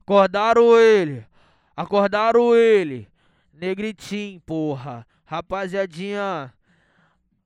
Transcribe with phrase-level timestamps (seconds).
[0.00, 1.24] Acordaram ele,
[1.76, 3.06] acordaram ele,
[3.52, 6.52] negritinho, porra, rapaziadinha,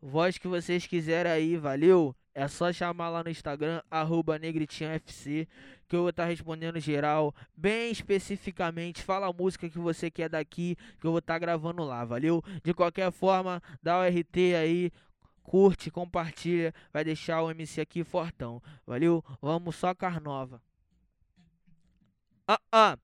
[0.00, 2.16] voz que vocês quiserem aí, valeu?
[2.34, 5.46] É só chamar lá no Instagram, arroba negritinhafc,
[5.88, 9.02] que eu vou estar tá respondendo geral, bem especificamente.
[9.02, 12.42] Fala a música que você quer daqui, que eu vou estar tá gravando lá, valeu?
[12.62, 14.92] De qualquer forma, dá o RT aí,
[15.42, 19.24] curte, compartilha, vai deixar o MC aqui fortão, valeu?
[19.40, 20.60] Vamos só carnova.
[22.46, 22.98] Ah, ah.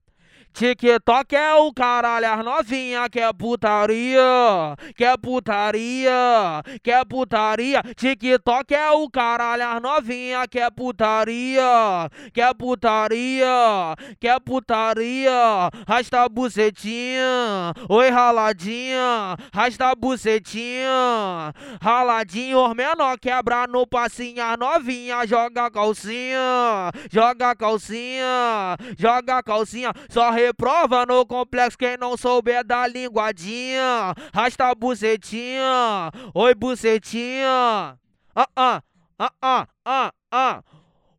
[0.53, 7.83] TikTok é o caralho, as novinha quer é putaria, quer é putaria, quer é putaria.
[7.97, 15.71] TikTok é o caralho, as novinha quer putaria, quer putaria, quer putaria.
[15.87, 24.59] Rasta a bucetinha, oi raladinha, rasta a bucetinha, raladinho, os menor quebra no passinho, as
[24.59, 32.87] novinha joga calcinha, joga calcinha, joga calcinha, só reprova no complexo quem não souber da
[32.87, 34.15] linguadinha.
[34.33, 37.99] Rasta a bucetinha, oi bucetinha.
[38.35, 38.83] Ah, ah,
[39.19, 40.63] ah, ah, ah, ah.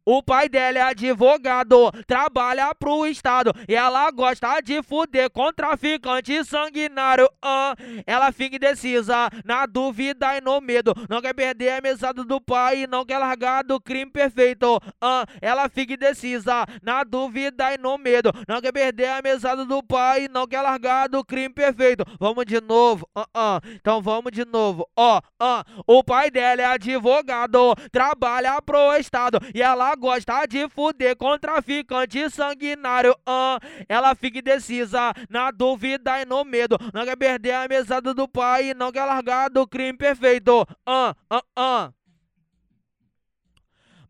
[0.04, 6.44] O pai dela é advogado, trabalha pro Estado e ela gosta de fuder com traficante
[6.44, 7.30] sanguinário.
[7.40, 7.76] Ah,
[8.08, 10.92] ela fica indecisa, na dúvida e no medo.
[11.08, 14.80] Não quer perder a mesada do pai, não quer largar do crime perfeito.
[15.00, 18.32] Ah, ela fica indecisa, na dúvida e no medo.
[18.48, 22.04] Não quer perder a mesada do pai, não quer largar do crime perfeito.
[22.20, 23.08] Vamos de novo.
[23.16, 23.62] Ah, ah.
[23.76, 24.84] Então vamos de novo.
[24.96, 25.64] Ó, oh, ah.
[25.86, 32.30] O pai dela é advogado, trabalha pro Estado e ela gosta de fuder com traficante
[32.30, 33.12] sanguinário.
[33.28, 36.78] Uh, ela fica indecisa, na dúvida e no medo.
[36.94, 40.62] Não quer perder a mesada do pai, não quer largar do crime perfeito.
[40.88, 42.01] Uh, uh, uh.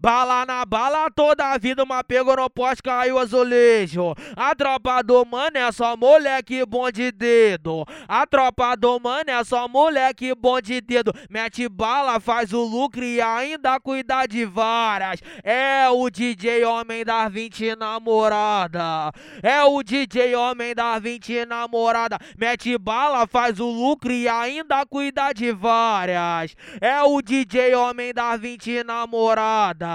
[0.01, 4.16] Bala na bala toda a vida, uma pegou no poste, caiu azulejo.
[4.35, 7.85] A tropa do mano é só moleque bom de dedo.
[8.07, 11.13] A tropa do mano é só moleque bom de dedo.
[11.29, 15.19] Mete bala, faz o lucro e ainda cuida de várias.
[15.44, 19.11] É o DJ homem das 20 namorada.
[19.44, 22.17] É o DJ homem das 20 namorada.
[22.35, 26.56] Mete bala, faz o lucro e ainda cuida de várias.
[26.81, 29.91] É o DJ homem das 20 namorada.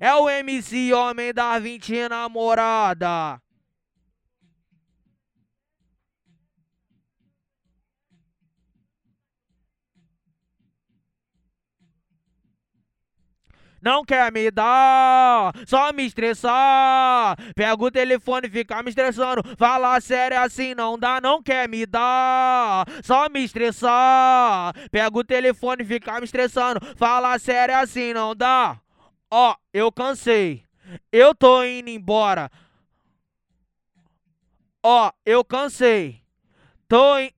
[0.00, 3.40] É o MC Homem da 20 namorada.
[13.84, 17.36] Não quer me dar, só me estressar.
[17.54, 19.42] Pega o telefone fica me estressando.
[19.58, 24.72] Fala sério assim não dá, não quer me dar, só me estressar.
[24.90, 26.80] Pega o telefone fica me estressando.
[26.96, 28.80] Fala sério assim não dá.
[29.36, 30.64] Ó, oh, eu cansei.
[31.10, 32.48] Eu tô indo embora.
[34.80, 36.22] Ó, oh, eu cansei.
[36.86, 37.32] Tô in...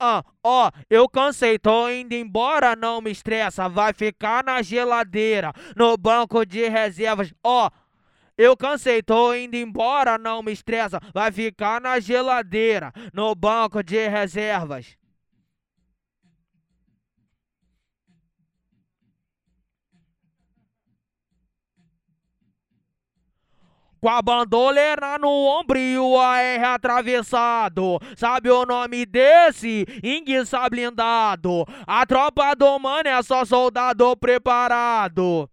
[0.00, 5.96] Ah, ó, eu cansei, tô indo embora, não me estressa, vai ficar na geladeira, no
[5.96, 7.70] banco de reservas, ó.
[8.38, 11.00] Eu cansei, tô indo embora, não me estressa.
[11.12, 14.96] Vai ficar na geladeira, no banco de reservas.
[24.00, 27.98] Com a bandoleira no ombro e o AR atravessado.
[28.16, 29.84] Sabe o nome desse?
[30.04, 31.64] Inguiça blindado.
[31.84, 35.50] A tropa do mano é só soldado preparado.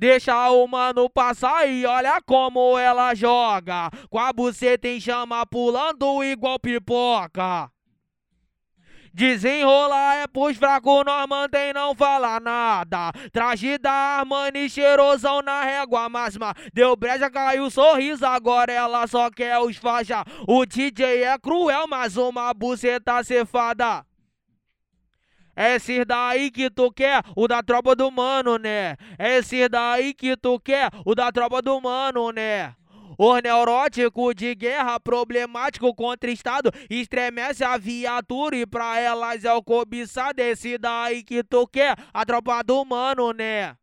[0.00, 3.90] Deixa o mano passar e olha como ela joga.
[4.08, 7.68] Com a buceta em chama pulando igual pipoca.
[9.12, 13.10] Desenrolar é pros fracos, nós mantém não falar nada.
[13.32, 16.54] Traje da Armani, cheirosão na régua máxima.
[16.72, 20.22] Deu breja, caiu sorriso, agora ela só quer os faixa.
[20.46, 24.06] O DJ é cruel, mas uma buceta cefada.
[25.60, 28.96] É daí que tu quer, o da tropa do mano, né?
[29.18, 32.76] É daí que tu quer, o da tropa do mano, né?
[33.18, 39.60] Os neuróticos de guerra, problemático contra Estado, estremece a viatura e pra elas é o
[39.60, 40.40] cobiçado.
[40.40, 43.76] Esse daí que tu quer, a tropa do mano, né?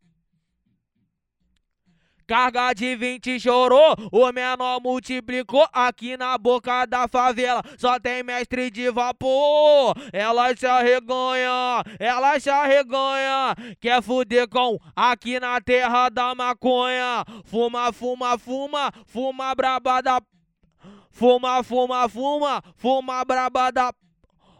[2.27, 7.61] Carga de 20 chorou, o menor multiplicou aqui na boca da favela.
[7.77, 9.95] Só tem mestre de vapor.
[10.11, 13.55] Ela se arreganha, ela se arreganha.
[13.79, 17.23] Quer fuder com aqui na terra da maconha.
[17.43, 20.19] Fuma, fuma, fuma, fuma braba da.
[21.11, 23.93] Fuma, fuma, fuma, fuma braba da.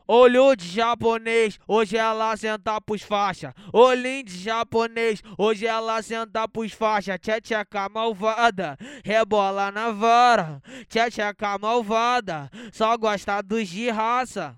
[0.07, 3.53] Olho de japonês, hoje ela senta pros faixa.
[3.73, 7.17] Olhinho de japonês, hoje ela senta pros faixa.
[7.17, 10.61] Tchetcheca malvada, rebola na vara.
[10.87, 14.55] Tchetcheca malvada, só gosta dos de raça.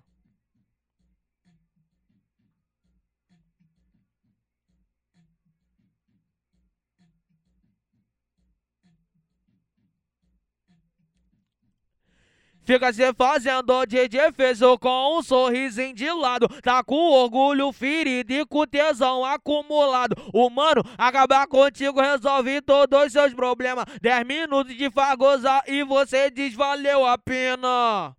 [12.67, 16.49] Fica se fazendo de defeso com um sorrisinho de lado.
[16.61, 20.17] Tá com orgulho ferido e com tesão acumulado.
[20.33, 23.85] O mano acabar contigo resolve todos os seus problemas.
[24.01, 28.13] 10 minutos de fargosar e você diz valeu a pena.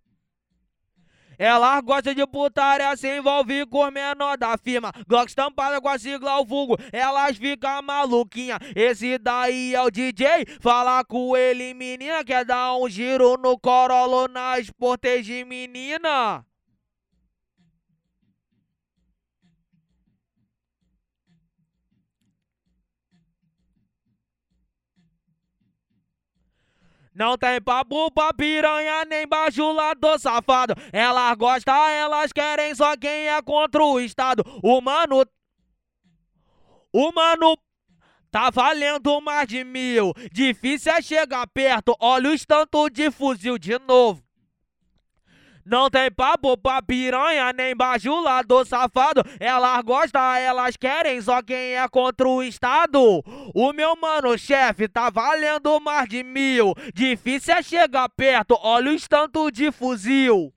[1.39, 4.91] Ela gosta de putaria, se envolve com menor da firma.
[5.07, 8.59] Glock estampada com a sigla ao vulgo, elas ficam maluquinha.
[8.75, 12.25] Esse daí é o DJ, fala com ele, menina.
[12.25, 16.43] Quer dar um giro no Corolo nas portas de menina?
[27.13, 30.73] Não tem papo pra piranha nem bajulador safado.
[30.93, 34.43] Elas gostam, elas querem só quem é contra o Estado.
[34.63, 35.25] O mano.
[36.93, 37.57] O mano.
[38.31, 40.13] Tá valendo mais de mil.
[40.31, 41.95] Difícil é chegar perto.
[41.99, 44.28] Olha os tanto de fuzil de novo.
[45.69, 49.21] Não tem papo pra piranha, nem bajulador safado.
[49.39, 53.23] Elas gostam, elas querem, só quem é contra o Estado.
[53.53, 56.73] O meu mano chefe tá valendo mais de mil.
[56.91, 60.51] Difícil é chegar perto, olha o tanto de fuzil.